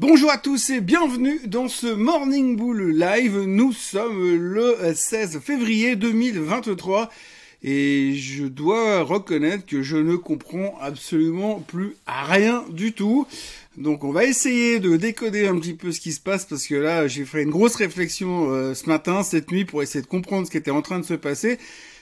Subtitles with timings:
[0.00, 3.36] Bonjour à tous et bienvenue dans ce Morning Bull Live.
[3.40, 7.10] Nous sommes le 16 février 2023
[7.62, 13.26] et je dois reconnaître que je ne comprends absolument plus rien du tout.
[13.76, 16.76] Donc on va essayer de décoder un petit peu ce qui se passe parce que
[16.76, 20.46] là j'ai fait une grosse réflexion euh, ce matin, cette nuit pour essayer de comprendre
[20.46, 21.58] ce qui était en train de se passer.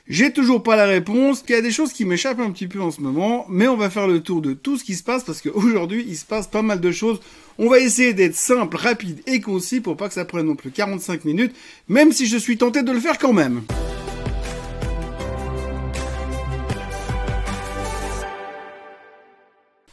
[0.09, 1.45] J'ai toujours pas la réponse.
[1.48, 3.77] Il y a des choses qui m'échappent un petit peu en ce moment, mais on
[3.77, 6.46] va faire le tour de tout ce qui se passe parce qu'aujourd'hui, il se passe
[6.46, 7.20] pas mal de choses.
[7.58, 10.71] On va essayer d'être simple, rapide et concis pour pas que ça prenne non plus
[10.71, 11.54] 45 minutes,
[11.89, 13.63] même si je suis tenté de le faire quand même.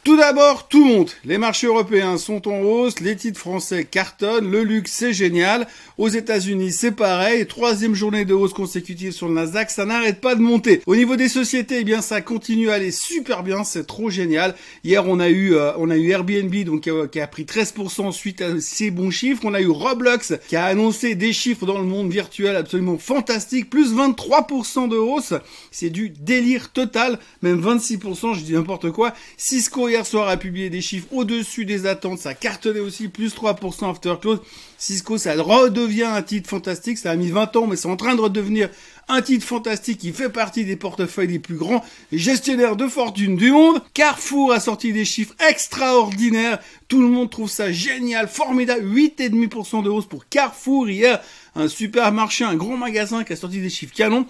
[0.06, 1.16] Tout d'abord, tout monte.
[1.24, 5.66] Les marchés européens sont en hausse, les titres français cartonnent, le luxe c'est génial.
[5.98, 7.44] Aux États-Unis c'est pareil.
[7.48, 10.80] Troisième journée de hausse consécutive sur le Nasdaq, ça n'arrête pas de monter.
[10.86, 14.54] Au niveau des sociétés, eh bien ça continue à aller super bien, c'est trop génial.
[14.84, 18.42] Hier on a eu euh, on a eu Airbnb donc qui a, pris 13% suite
[18.42, 19.42] à ces bons chiffres.
[19.44, 23.70] On a eu Roblox qui a annoncé des chiffres dans le monde virtuel absolument fantastiques,
[23.70, 25.34] plus 23% de hausse.
[25.72, 29.12] C'est du délire total, même 26%, je dis n'importe quoi.
[29.36, 33.90] Cisco hier soir a publié des chiffres au-dessus des attentes, ça cartonnait aussi plus 3%
[33.90, 34.40] after close.
[34.76, 38.14] Cisco, ça redevient un titre fantastique, ça a mis 20 ans, mais c'est en train
[38.14, 38.68] de redevenir
[39.08, 43.52] un titre fantastique qui fait partie des portefeuilles les plus grands gestionnaires de fortune du
[43.52, 43.80] monde.
[43.94, 46.58] Carrefour a sorti des chiffres extraordinaires.
[46.88, 48.84] Tout le monde trouve ça génial, formidable.
[48.86, 51.22] 8,5% de hausse pour Carrefour hier.
[51.54, 54.26] Un supermarché, un grand magasin qui a sorti des chiffres canons.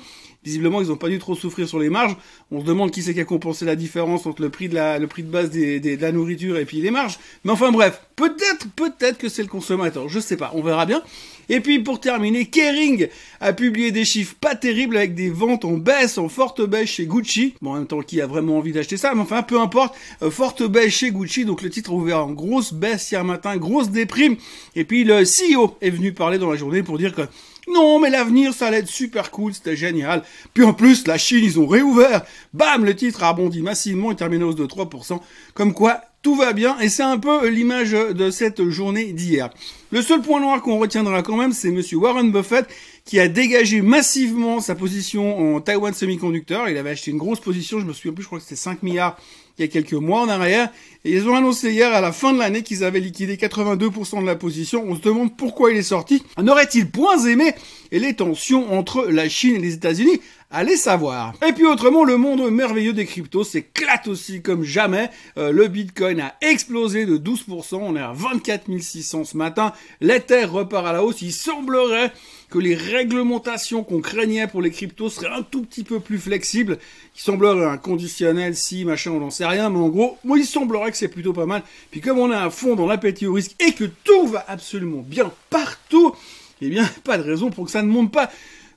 [0.46, 2.16] Visiblement, ils n'ont pas dû trop souffrir sur les marges.
[2.52, 5.00] On se demande qui c'est qui a compensé la différence entre le prix de la,
[5.00, 7.18] le prix de base des, de la nourriture et puis les marges.
[7.42, 10.08] Mais enfin bref, peut-être, peut-être que c'est le consommateur.
[10.08, 11.02] Je sais pas, on verra bien.
[11.48, 13.08] Et puis pour terminer, Kering
[13.40, 17.06] a publié des chiffres pas terribles avec des ventes en baisse, en forte baisse chez
[17.06, 17.54] Gucci.
[17.60, 19.96] Bon, en même temps, qui a vraiment envie d'acheter ça Mais enfin, peu importe.
[20.22, 21.44] Euh, forte baisse chez Gucci.
[21.44, 24.36] Donc le titre a ouvert en grosse baisse hier matin, grosse déprime.
[24.76, 27.22] Et puis le CEO est venu parler dans la journée pour dire que
[27.68, 30.22] non, mais l'avenir, ça allait être super cool, c'était génial.
[30.54, 32.24] Puis en plus, la Chine, ils ont réouvert.
[32.54, 35.20] Bam, le titre a rebondi massivement et terminé hausse de 3%.
[35.54, 39.48] Comme quoi, tout va bien et c'est un peu l'image de cette journée d'hier.
[39.92, 42.66] Le seul point noir qu'on retiendra quand même, c'est monsieur Warren Buffett
[43.04, 46.68] qui a dégagé massivement sa position en Taiwan Semiconductor.
[46.68, 48.82] Il avait acheté une grosse position, je me souviens plus, je crois que c'était 5
[48.82, 49.16] milliards
[49.58, 50.70] il y a quelques mois en arrière.
[51.04, 54.26] Et ils ont annoncé hier à la fin de l'année qu'ils avaient liquidé 82% de
[54.26, 54.84] la position.
[54.86, 56.22] On se demande pourquoi il est sorti.
[56.36, 57.54] En aurait-il point aimé
[57.92, 60.20] et les tensions entre la Chine et les États-Unis?
[60.50, 61.34] Allez savoir.
[61.46, 65.10] Et puis autrement, le monde merveilleux des cryptos s'éclate aussi comme jamais.
[65.38, 67.76] Euh, le Bitcoin a explosé de 12%.
[67.80, 69.72] On est à 24 600 ce matin.
[70.00, 71.20] L'Ether repart à la hausse.
[71.22, 72.12] Il semblerait
[72.48, 76.78] que les réglementations qu'on craignait pour les cryptos seraient un tout petit peu plus flexibles.
[77.16, 79.70] Il semblerait un conditionnel si, machin, on n'en sait rien.
[79.70, 81.62] Mais en gros, moi, il semblerait que c'est plutôt pas mal.
[81.90, 85.02] Puis comme on est à fond dans l'appétit au risque et que tout va absolument
[85.06, 86.14] bien partout,
[86.60, 88.30] eh bien, pas de raison pour que ça ne monte pas.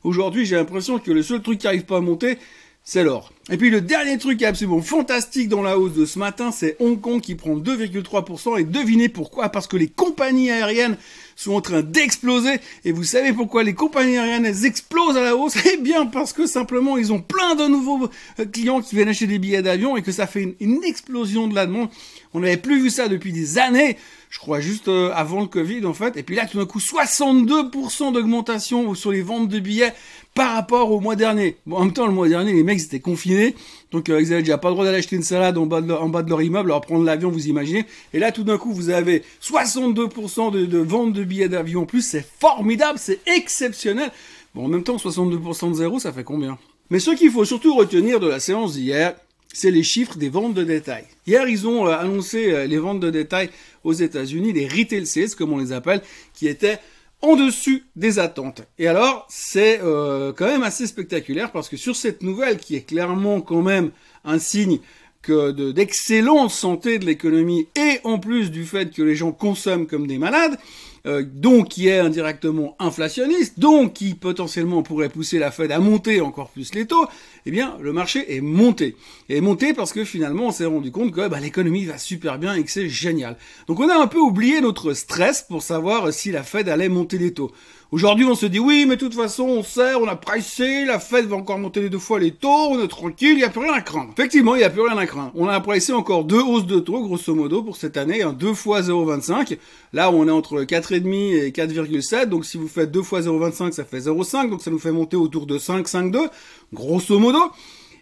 [0.03, 2.38] Aujourd'hui, j'ai l'impression que le seul truc qui arrive pas à monter,
[2.84, 3.34] c'est l'or.
[3.52, 7.00] Et puis le dernier truc absolument fantastique dans la hausse de ce matin, c'est Hong
[7.00, 8.59] Kong qui prend 2,3%.
[8.59, 9.50] Et devinez pourquoi?
[9.50, 10.97] Parce que les compagnies aériennes
[11.39, 12.59] sont en train d'exploser.
[12.83, 15.55] Et vous savez pourquoi les compagnies aériennes explosent à la hausse?
[15.72, 19.27] Eh bien parce que simplement ils ont plein de nouveaux euh, clients qui viennent acheter
[19.27, 21.89] des billets d'avion et que ça fait une, explosion de la demande.
[22.33, 23.97] On n'avait plus vu ça depuis des années
[24.29, 26.16] je crois juste euh, avant le Covid en fait.
[26.16, 29.94] Et puis là, tout d'un coup, 62% d'augmentation sur les ventes de billets
[30.35, 31.57] par rapport au mois dernier.
[31.66, 33.56] Bon, en même temps, le mois dernier, les mecs étaient confinés,
[33.91, 36.29] donc euh, ils avaient déjà pas le droit d'aller acheter une salade en bas de
[36.29, 37.85] leur, immeuble, alors prendre l'avion, vous imaginez.
[38.13, 41.85] Et là, tout d'un coup, vous avez 62% de, de ventes de billets d'avion en
[41.85, 42.03] plus.
[42.03, 44.12] C'est formidable, c'est exceptionnel.
[44.53, 46.57] Bon, en même temps, 62% de zéro, ça fait combien?
[46.91, 49.16] Mais ce qu'il faut surtout retenir de la séance d'hier,
[49.54, 51.06] c'est les chiffres des ventes de détail.
[51.26, 53.50] Hier, ils ont euh, annoncé euh, les ventes de détail
[53.84, 56.02] aux États-Unis, les retail sales, comme on les appelle,
[56.34, 56.80] qui étaient
[57.22, 58.62] en dessus des attentes.
[58.78, 62.88] Et alors, c'est euh, quand même assez spectaculaire parce que sur cette nouvelle, qui est
[62.88, 63.92] clairement quand même
[64.24, 64.80] un signe
[65.28, 70.18] d'excellente santé de l'économie et en plus du fait que les gens consomment comme des
[70.18, 70.58] malades,
[71.06, 76.50] donc qui est indirectement inflationniste, donc qui potentiellement pourrait pousser la Fed à monter encore
[76.50, 77.06] plus les taux,
[77.50, 78.96] eh bien le marché est monté.
[79.28, 82.40] Et est monté parce que finalement on s'est rendu compte que bah, l'économie va super
[82.40, 83.38] bien et que c'est génial.
[83.68, 87.18] Donc on a un peu oublié notre stress pour savoir si la Fed allait monter
[87.18, 87.51] les taux.
[87.92, 91.00] Aujourd'hui, on se dit oui, mais de toute façon, on sait, on a pricé, la
[91.00, 93.50] Fed va encore monter les deux fois les taux, on est tranquille, il n'y a
[93.50, 94.12] plus rien à craindre.
[94.13, 95.31] Effectivement, il n'y a plus rien à craindre.
[95.34, 98.54] On a pricé encore deux hausses de taux, grosso modo, pour cette année, hein, deux
[98.54, 99.57] fois 0,25.
[99.94, 103.84] Là, on est entre 4,5 et 4,7, donc si vous faites deux fois 0,25, ça
[103.86, 106.30] fait 0,5, donc ça nous fait monter autour de 5, 5,2,
[106.72, 107.38] grosso modo.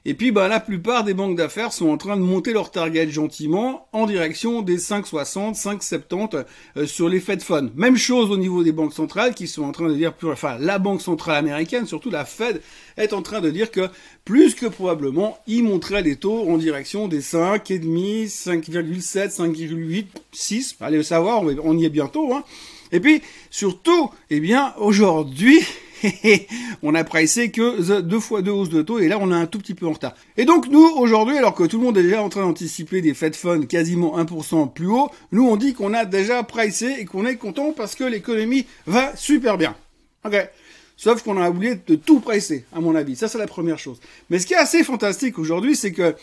[0.09, 3.09] Et puis, bah, la plupart des banques d'affaires sont en train de monter leur target
[3.09, 6.45] gentiment en direction des 5,60, 5,70
[6.77, 7.71] euh, sur les Fed Funds.
[7.75, 10.79] Même chose au niveau des banques centrales qui sont en train de dire, enfin, la
[10.79, 12.61] banque centrale américaine, surtout la Fed,
[12.95, 13.89] est en train de dire que
[14.23, 20.77] plus que probablement, ils monteraient les taux en direction des 5,5, 5,7, 5,8, 6.
[20.79, 22.45] Allez le savoir, on y est bientôt, hein.
[22.93, 25.59] Et puis, surtout, eh bien, aujourd'hui,
[26.83, 29.45] on a pricé que deux fois deux hausses de taux et là on a un
[29.45, 30.13] tout petit peu en retard.
[30.37, 33.13] Et donc nous aujourd'hui, alors que tout le monde est déjà en train d'anticiper des
[33.13, 37.25] Fed Funds quasiment 1% plus haut, nous on dit qu'on a déjà pricé et qu'on
[37.25, 39.75] est content parce que l'économie va super bien.
[40.25, 40.35] Ok.
[40.99, 43.15] Sauf qu'on a oublié de tout pricer, à mon avis.
[43.15, 43.99] Ça, c'est la première chose.
[44.31, 46.15] Mais ce qui est assez fantastique aujourd'hui, c'est que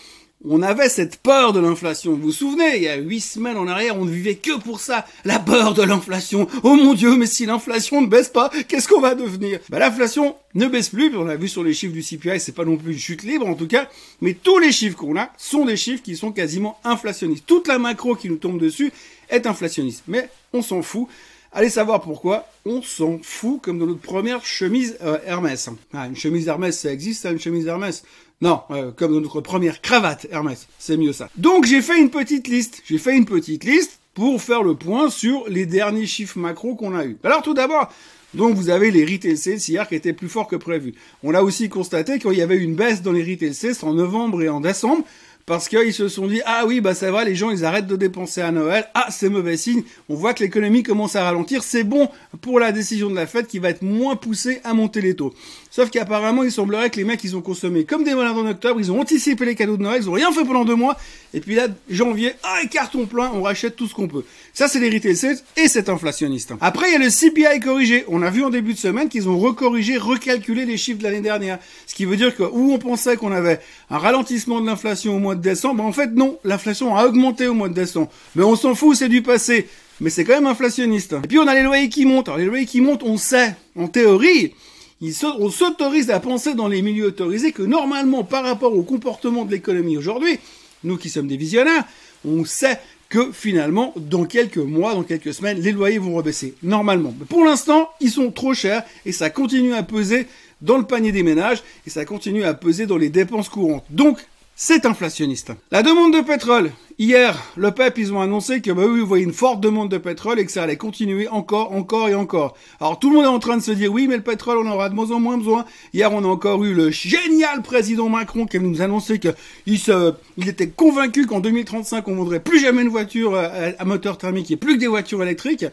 [0.47, 2.13] on avait cette peur de l'inflation.
[2.13, 4.81] Vous vous souvenez, il y a huit semaines en arrière, on ne vivait que pour
[4.81, 5.07] ça.
[5.25, 6.47] La peur de l'inflation.
[6.63, 9.61] Oh mon dieu, mais si l'inflation ne baisse pas, qu'est-ce qu'on va devenir?
[9.71, 12.65] Bah, L'inflation ne baisse plus, on a vu sur les chiffres du CPI, c'est pas
[12.65, 13.89] non plus une chute libre en tout cas,
[14.21, 17.47] mais tous les chiffres qu'on a sont des chiffres qui sont quasiment inflationnistes.
[17.47, 18.93] Toute la macro qui nous tombe dessus
[19.31, 20.05] est inflationniste.
[20.09, 21.09] Mais on s'en fout.
[21.57, 25.71] Allez savoir pourquoi, on s'en fout comme dans notre première chemise euh, Hermès.
[25.93, 28.03] Ah, une chemise Hermès, ça existe, ça, une chemise Hermès?
[28.41, 31.29] Non, euh, comme notre première cravate Hermès, c'est mieux ça.
[31.37, 32.83] Donc j'ai fait une petite liste.
[32.85, 36.95] J'ai fait une petite liste pour faire le point sur les derniers chiffres macro qu'on
[36.95, 37.17] a eu.
[37.25, 37.91] Alors tout d'abord,
[38.35, 40.95] donc vous avez les retail sales hier qui étaient plus forts que prévu.
[41.23, 44.43] On a aussi constaté qu'il y avait une baisse dans les retail sales en novembre
[44.43, 45.05] et en décembre
[45.47, 47.97] parce qu'ils se sont dit ah oui bah ça va les gens ils arrêtent de
[47.97, 51.85] dépenser à Noël ah c'est mauvais signe on voit que l'économie commence à ralentir c'est
[51.85, 52.09] bon
[52.41, 55.35] pour la décision de la fête qui va être moins poussée à monter les taux
[55.75, 58.79] sauf qu'apparemment il semblerait que les mecs ils ont consommé comme des malades en octobre
[58.79, 60.97] ils ont anticipé les cadeaux de Noël ils ont rien fait pendant deux mois
[61.33, 65.15] et puis là janvier ah carton plein on rachète tout ce qu'on peut ça c'est
[65.15, 68.51] sales et c'est inflationniste après il y a le CPI corrigé on a vu en
[68.51, 72.17] début de semaine qu'ils ont recorrigé recalculé les chiffres de l'année dernière ce qui veut
[72.17, 73.61] dire que où on pensait qu'on avait
[73.91, 75.85] un ralentissement de l'inflation au mois de décembre.
[75.85, 78.11] En fait, non, l'inflation a augmenté au mois de décembre.
[78.35, 79.69] Mais on s'en fout, c'est du passé.
[80.01, 81.15] Mais c'est quand même inflationniste.
[81.25, 82.29] Et puis on a les loyers qui montent.
[82.29, 84.55] Alors les loyers qui montent, on sait, en théorie,
[85.01, 89.53] on s'autorise à penser dans les milieux autorisés que normalement, par rapport au comportement de
[89.53, 90.39] l'économie aujourd'hui,
[90.83, 91.85] nous qui sommes des visionnaires,
[92.25, 96.55] on sait que finalement, dans quelques mois, dans quelques semaines, les loyers vont rebaisser.
[96.63, 97.15] Normalement.
[97.19, 100.27] Mais pour l'instant, ils sont trop chers et ça continue à peser
[100.63, 103.85] dans le panier des ménages et ça continue à peser dans les dépenses courantes.
[103.91, 104.19] Donc,
[104.57, 105.53] c'est inflationniste.
[105.71, 106.71] La demande de pétrole.
[106.97, 109.99] Hier, le PEP, ils ont annoncé que, bah oui, vous voyez une forte demande de
[109.99, 112.55] pétrole et que ça allait continuer encore, encore et encore.
[112.79, 114.71] Alors, tout le monde est en train de se dire, oui, mais le pétrole, on
[114.71, 115.65] aura de moins en moins besoin.
[115.93, 120.49] Hier, on a encore eu le génial président Macron qui nous annonçait qu'il se, il
[120.49, 124.57] était convaincu qu'en 2035, on vendrait plus jamais une voiture euh, à, moteur thermique et
[124.57, 125.67] plus que des voitures électriques.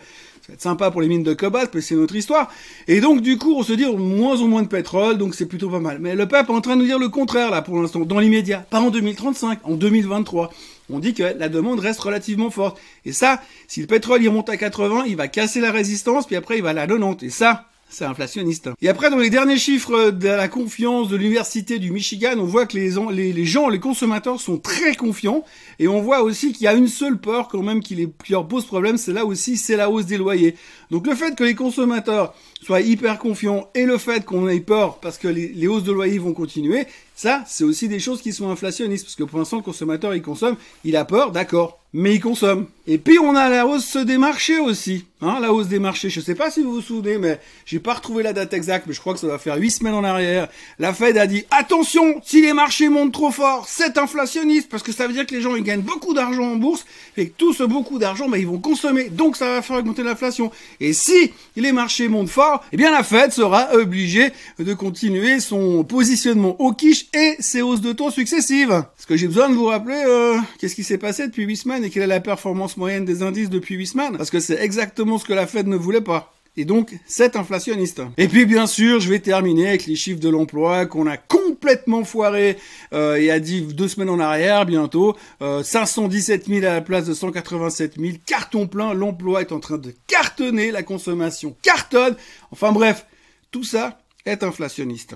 [0.51, 2.51] Va être sympa pour les mines de cobalt, mais c'est notre histoire.
[2.89, 5.69] Et donc, du coup, on se dit moins en moins de pétrole, donc c'est plutôt
[5.69, 5.99] pas mal.
[6.01, 8.19] Mais le peuple est en train de nous dire le contraire, là, pour l'instant, dans
[8.19, 8.65] l'immédiat.
[8.69, 10.51] Pas en 2035, en 2023.
[10.89, 12.81] On dit que la demande reste relativement forte.
[13.05, 16.35] Et ça, si le pétrole, il monte à 80, il va casser la résistance, puis
[16.35, 17.25] après, il va à la 90.
[17.25, 18.69] Et ça, c'est inflationniste.
[18.81, 22.65] Et après, dans les derniers chiffres de la confiance de l'université du Michigan, on voit
[22.65, 25.43] que les, les, gens, les consommateurs sont très confiants.
[25.77, 28.65] Et on voit aussi qu'il y a une seule peur quand même qui, leur pose
[28.65, 30.55] problème, c'est là aussi, c'est la hausse des loyers.
[30.89, 34.99] Donc le fait que les consommateurs soient hyper confiants et le fait qu'on ait peur
[34.99, 36.85] parce que les, les hausses de loyers vont continuer,
[37.15, 39.05] ça, c'est aussi des choses qui sont inflationnistes.
[39.05, 40.55] Parce que pour l'instant, le consommateur, il consomme,
[40.85, 42.67] il a peur, d'accord mais ils consomment.
[42.87, 46.09] Et puis on a la hausse des marchés aussi, hein, la hausse des marchés.
[46.09, 48.93] Je sais pas si vous vous souvenez, mais j'ai pas retrouvé la date exacte, mais
[48.93, 50.47] je crois que ça va faire huit semaines en arrière.
[50.79, 54.91] La Fed a dit attention, si les marchés montent trop fort, c'est inflationniste parce que
[54.91, 56.85] ça veut dire que les gens ils gagnent beaucoup d'argent en bourse
[57.17, 60.01] et que tout ce beaucoup d'argent, bah, ils vont consommer, donc ça va faire augmenter
[60.01, 60.51] l'inflation.
[60.79, 65.83] Et si les marchés montent fort, eh bien la Fed sera obligée de continuer son
[65.83, 68.71] positionnement au quiche et ses hausses de taux successives.
[68.71, 71.80] Est-ce que j'ai besoin de vous rappeler euh, qu'est-ce qui s'est passé depuis huit semaines
[71.83, 75.17] et quelle est la performance moyenne des indices depuis 8 semaines Parce que c'est exactement
[75.17, 76.33] ce que la Fed ne voulait pas.
[76.57, 78.01] Et donc, c'est inflationniste.
[78.17, 82.03] Et puis, bien sûr, je vais terminer avec les chiffres de l'emploi qu'on a complètement
[82.03, 82.57] foiré
[82.93, 85.15] euh, et a dit deux semaines en arrière, bientôt.
[85.41, 88.17] Euh, 517 000 à la place de 187 000.
[88.25, 92.17] Carton plein, l'emploi est en train de cartonner, la consommation cartonne.
[92.51, 93.05] Enfin bref,
[93.51, 95.15] tout ça est inflationniste.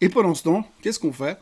[0.00, 1.36] Et pendant ce temps, qu'est-ce qu'on fait?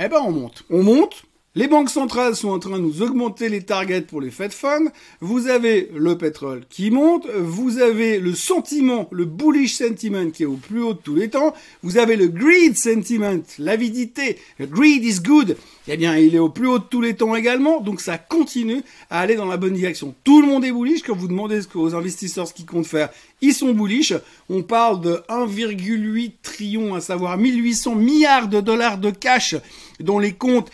[0.00, 0.64] Eh ben, on monte.
[0.70, 4.30] On monte Les banques centrales sont en train de nous augmenter les targets pour les
[4.30, 4.88] Fed Funds.
[5.20, 7.26] Vous avez le pétrole qui monte.
[7.28, 11.28] Vous avez le sentiment, le bullish sentiment qui est au plus haut de tous les
[11.28, 11.52] temps.
[11.82, 14.38] Vous avez le greed sentiment, l'avidité.
[14.60, 15.58] Greed is good.
[15.88, 17.82] Eh bien, il est au plus haut de tous les temps également.
[17.82, 20.14] Donc, ça continue à aller dans la bonne direction.
[20.24, 21.02] Tout le monde est bullish.
[21.02, 23.10] Quand vous demandez aux investisseurs ce qu'ils comptent faire,
[23.42, 24.14] ils sont bullish.
[24.48, 29.54] On parle de 1,8 trillion, à savoir 1800 milliards de dollars de cash
[30.00, 30.70] dont les comptes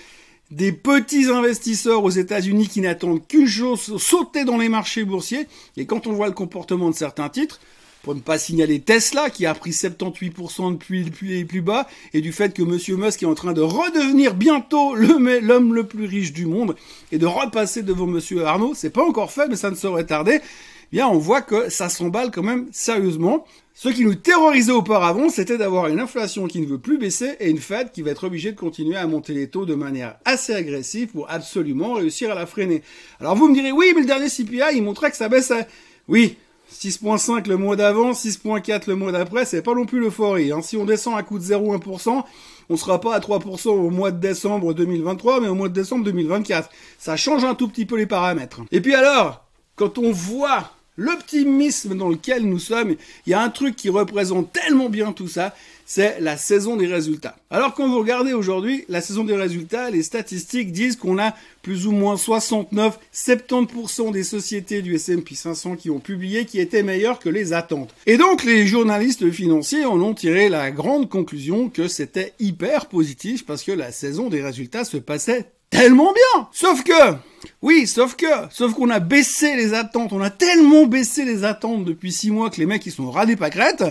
[0.50, 5.47] des petits investisseurs aux États-Unis qui n'attendent qu'une chose, sauter dans les marchés boursiers.
[5.76, 7.61] Et quand on voit le comportement de certains titres,
[8.02, 12.33] pour ne pas signaler Tesla qui a pris 78% depuis, les plus bas, et du
[12.33, 16.47] fait que Monsieur Musk est en train de redevenir bientôt l'homme le, plus riche du
[16.47, 16.76] monde
[17.12, 20.40] et de repasser devant Monsieur Arnaud, c'est pas encore fait, mais ça ne saurait tarder.
[20.40, 23.45] Eh bien, on voit que ça s'emballe quand même sérieusement.
[23.80, 27.49] Ce qui nous terrorisait auparavant, c'était d'avoir une inflation qui ne veut plus baisser et
[27.49, 30.52] une Fed qui va être obligée de continuer à monter les taux de manière assez
[30.52, 32.82] agressive pour absolument réussir à la freiner.
[33.20, 35.68] Alors vous me direz, oui, mais le dernier CPI, il montrait que ça baissait.
[36.08, 36.38] Oui,
[36.73, 40.50] 6.5 le mois d'avant, 6.4 le mois d'après, c'est pas non plus l'euphorie.
[40.50, 40.61] Hein.
[40.61, 42.25] Si on descend à coup de 0,1%,
[42.70, 46.04] on sera pas à 3% au mois de décembre 2023, mais au mois de décembre
[46.04, 46.68] 2024.
[46.99, 48.61] Ça change un tout petit peu les paramètres.
[48.73, 49.44] Et puis alors,
[49.76, 54.52] quand on voit l'optimisme dans lequel nous sommes, il y a un truc qui représente
[54.52, 55.55] tellement bien tout ça,
[55.87, 57.37] c'est la saison des résultats.
[57.50, 61.87] Alors quand vous regardez aujourd'hui la saison des résultats, les statistiques disent qu'on a plus
[61.87, 67.21] ou moins 69, 70% des sociétés du S&P 500 qui ont publié qui étaient meilleures
[67.21, 67.95] que les attentes.
[68.07, 73.47] Et donc les journalistes financiers en ont tiré la grande conclusion que c'était hyper positif
[73.47, 76.48] parce que la saison des résultats se passait tellement bien.
[76.52, 77.14] Sauf que,
[77.62, 80.12] oui, sauf que, sauf qu'on a baissé les attentes.
[80.12, 83.26] On a tellement baissé les attentes depuis six mois que les mecs ils sont ras
[83.26, 83.84] des pâquerettes.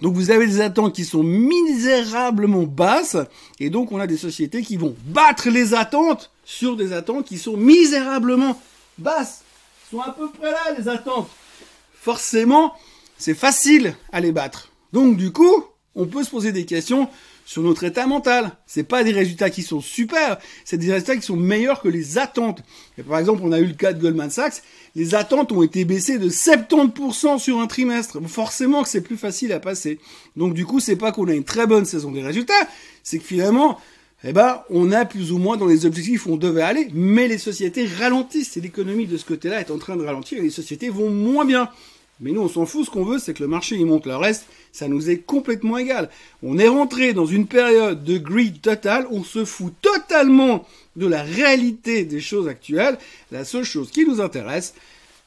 [0.00, 3.16] Donc vous avez des attentes qui sont misérablement basses.
[3.60, 7.38] Et donc on a des sociétés qui vont battre les attentes sur des attentes qui
[7.38, 8.60] sont misérablement
[8.98, 9.42] basses.
[9.86, 11.28] Ils sont à peu près là les attentes.
[12.00, 12.74] Forcément,
[13.16, 14.70] c'est facile à les battre.
[14.92, 15.64] Donc du coup,
[15.94, 17.08] on peut se poser des questions
[17.44, 18.52] sur notre état mental.
[18.66, 22.18] C'est pas des résultats qui sont super, c'est des résultats qui sont meilleurs que les
[22.18, 22.62] attentes.
[22.98, 24.62] Et par exemple, on a eu le cas de Goldman Sachs,
[24.94, 28.20] les attentes ont été baissées de 70% sur un trimestre.
[28.26, 29.98] Forcément que c'est plus facile à passer.
[30.36, 32.54] Donc du coup, c'est pas qu'on a une très bonne saison des résultats,
[33.02, 33.78] c'est que finalement,
[34.26, 37.28] eh ben, on a plus ou moins dans les objectifs où on devait aller, mais
[37.28, 40.50] les sociétés ralentissent et l'économie de ce côté-là est en train de ralentir et les
[40.50, 41.68] sociétés vont moins bien.
[42.20, 42.86] Mais nous, on s'en fout.
[42.86, 44.06] Ce qu'on veut, c'est que le marché il monte.
[44.06, 46.08] Le reste, ça nous est complètement égal.
[46.42, 49.06] On est rentré dans une période de greed total.
[49.10, 50.64] On se fout totalement
[50.96, 52.98] de la réalité des choses actuelles.
[53.32, 54.74] La seule chose qui nous intéresse,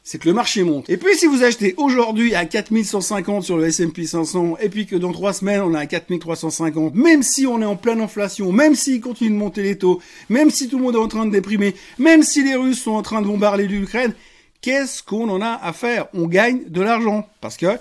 [0.07, 0.89] c'est que le marché monte.
[0.89, 4.95] Et puis si vous achetez aujourd'hui à 4150 sur le S&P 500 et puis que
[4.95, 8.73] dans trois semaines on est à 4350, même si on est en pleine inflation, même
[8.73, 11.31] s'il continue de monter les taux, même si tout le monde est en train de
[11.31, 14.13] déprimer, même si les Russes sont en train de bombarder l'Ukraine,
[14.61, 16.07] qu'est-ce qu'on en a à faire?
[16.13, 17.27] On gagne de l'argent.
[17.41, 17.77] Parce que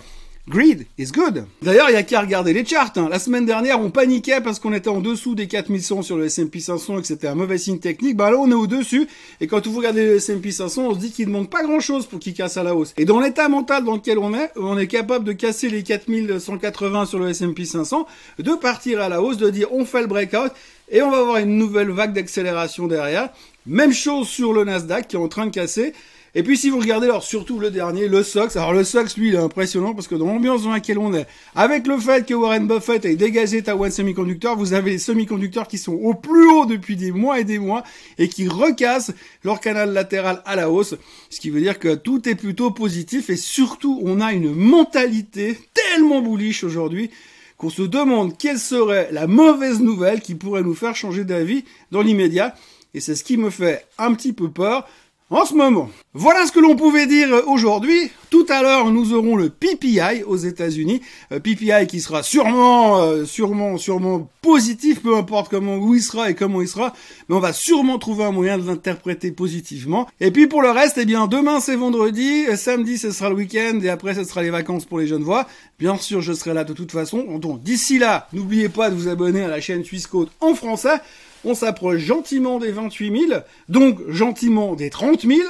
[0.49, 1.45] greed is good.
[1.61, 2.93] D'ailleurs, il y a qu'à regarder les charts.
[2.97, 3.09] Hein.
[3.11, 6.61] La semaine dernière, on paniquait parce qu'on était en dessous des 4100 sur le S&P
[6.61, 8.17] 500 et que c'était un mauvais signe technique.
[8.17, 9.09] Bah là, on est au-dessus.
[9.41, 12.07] Et quand vous regardez le S&P 500, on se dit qu'il ne manque pas grand-chose
[12.07, 12.95] pour qu'il casse à la hausse.
[12.97, 17.07] Et dans l'état mental dans lequel on est, on est capable de casser les 4180
[17.07, 18.07] sur le S&P 500,
[18.39, 20.53] de partir à la hausse, de dire on fait le breakout
[20.89, 23.31] et on va avoir une nouvelle vague d'accélération derrière.
[23.67, 25.93] Même chose sur le Nasdaq qui est en train de casser.
[26.39, 29.29] Et puis si vous regardez alors surtout le dernier, le Sox, alors le Sox lui
[29.29, 32.35] il est impressionnant parce que dans l'ambiance dans laquelle on est, avec le fait que
[32.35, 36.67] Warren Buffett ait dégagé Taiwan Semiconductor, vous avez les semi-conducteurs qui sont au plus haut
[36.67, 37.85] depuis des mois et des mois
[38.19, 39.15] et qui recassent
[39.45, 40.97] leur canal latéral à la hausse,
[41.31, 45.59] ce qui veut dire que tout est plutôt positif et surtout on a une mentalité
[45.73, 47.09] tellement bullish aujourd'hui
[47.57, 52.03] qu'on se demande quelle serait la mauvaise nouvelle qui pourrait nous faire changer d'avis dans
[52.03, 52.55] l'immédiat.
[52.93, 54.87] Et c'est ce qui me fait un petit peu peur
[55.31, 55.91] en ce moment.
[56.15, 58.11] Voilà ce que l'on pouvait dire aujourd'hui.
[58.31, 61.01] Tout à l'heure, nous aurons le PPI aux États-Unis.
[61.33, 66.31] Euh, PPI qui sera sûrement, euh, sûrement, sûrement positif, peu importe comment où il sera
[66.31, 66.93] et comment il sera,
[67.29, 70.09] mais on va sûrement trouver un moyen de l'interpréter positivement.
[70.21, 73.81] Et puis pour le reste, eh bien, demain c'est vendredi, samedi ce sera le week-end
[73.83, 75.47] et après ce sera les vacances pour les jeunes voix.
[75.79, 77.39] Bien sûr, je serai là de toute façon.
[77.39, 81.01] Donc d'ici là, n'oubliez pas de vous abonner à la chaîne Suisse Côte en français
[81.45, 85.41] on s'approche gentiment des 28 000, donc gentiment des 30 000.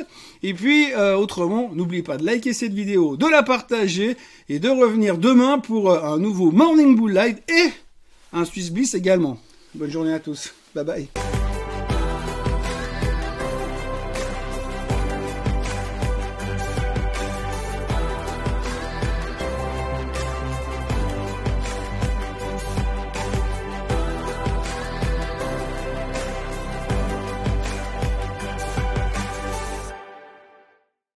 [0.42, 4.16] Et puis, euh, autrement, n'oubliez pas de liker cette vidéo, de la partager
[4.48, 7.70] et de revenir demain pour euh, un nouveau Morning Bull Live et
[8.32, 9.38] un Swiss Bliss également.
[9.74, 10.54] Bonne journée à tous.
[10.74, 11.08] Bye bye.